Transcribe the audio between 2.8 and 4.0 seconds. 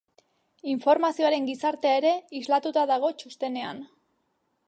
dago txostenean.